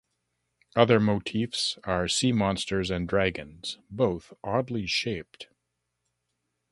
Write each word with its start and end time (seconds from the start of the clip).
Other 0.75 0.99
motifs 0.99 1.77
are 1.83 2.07
sea-monsters 2.07 2.89
and 2.89 3.07
dragons, 3.07 3.77
both 3.91 4.33
oddly-shaped. 4.43 5.45